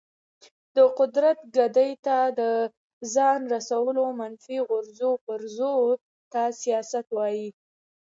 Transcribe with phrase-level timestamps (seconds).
[0.75, 2.41] د قدرت ګدۍ ته د
[3.13, 5.73] ځان رسولو منفي غورځو پرځو
[6.31, 7.47] ته سیاست وایي.